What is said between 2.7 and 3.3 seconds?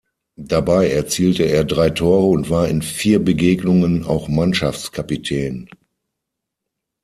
vier